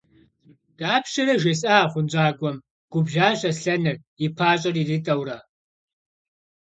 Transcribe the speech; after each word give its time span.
–Дапщэрэ 0.77 1.35
жесӀа 1.41 1.75
а 1.85 1.89
хъунщӀакӀуэм,– 1.91 2.63
губжьащ 2.91 3.39
Аслъэныр, 3.49 3.97
и 4.23 4.27
пащӀэр 4.37 4.75
иритӀэурэ. 4.81 5.37